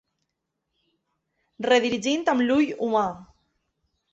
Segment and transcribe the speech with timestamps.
[1.67, 3.05] Redirigint amb l'ull humà.